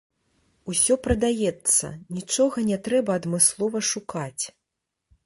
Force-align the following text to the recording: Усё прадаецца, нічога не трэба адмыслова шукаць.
Усё 0.71 0.93
прадаецца, 1.07 1.91
нічога 2.19 2.63
не 2.71 2.77
трэба 2.87 3.11
адмыслова 3.21 3.83
шукаць. 3.91 4.43